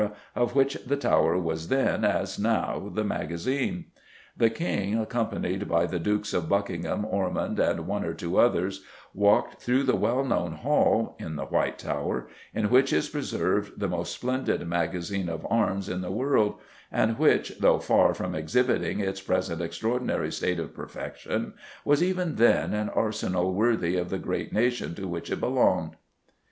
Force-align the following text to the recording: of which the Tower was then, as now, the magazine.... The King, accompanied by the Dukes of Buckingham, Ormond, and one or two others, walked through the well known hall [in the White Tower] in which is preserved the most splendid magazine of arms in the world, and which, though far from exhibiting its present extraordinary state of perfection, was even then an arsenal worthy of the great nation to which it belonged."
of 0.35 0.55
which 0.55 0.79
the 0.83 0.97
Tower 0.97 1.37
was 1.37 1.67
then, 1.67 2.03
as 2.03 2.39
now, 2.39 2.89
the 2.91 3.03
magazine.... 3.03 3.85
The 4.35 4.49
King, 4.49 4.97
accompanied 4.97 5.67
by 5.69 5.85
the 5.85 5.99
Dukes 5.99 6.33
of 6.33 6.49
Buckingham, 6.49 7.05
Ormond, 7.05 7.59
and 7.59 7.85
one 7.85 8.03
or 8.03 8.15
two 8.15 8.39
others, 8.39 8.83
walked 9.13 9.61
through 9.61 9.83
the 9.83 9.95
well 9.95 10.25
known 10.25 10.53
hall 10.53 11.15
[in 11.19 11.35
the 11.35 11.45
White 11.45 11.77
Tower] 11.77 12.27
in 12.51 12.71
which 12.71 12.91
is 12.91 13.09
preserved 13.09 13.79
the 13.79 13.87
most 13.87 14.11
splendid 14.11 14.67
magazine 14.67 15.29
of 15.29 15.45
arms 15.51 15.87
in 15.87 16.01
the 16.01 16.09
world, 16.09 16.55
and 16.91 17.19
which, 17.19 17.53
though 17.59 17.77
far 17.77 18.15
from 18.15 18.33
exhibiting 18.33 18.99
its 19.01 19.21
present 19.21 19.61
extraordinary 19.61 20.31
state 20.31 20.57
of 20.59 20.73
perfection, 20.73 21.53
was 21.85 22.01
even 22.01 22.37
then 22.37 22.73
an 22.73 22.89
arsenal 22.89 23.53
worthy 23.53 23.97
of 23.97 24.09
the 24.09 24.17
great 24.17 24.51
nation 24.51 24.95
to 24.95 25.07
which 25.07 25.29
it 25.29 25.39
belonged." 25.39 25.91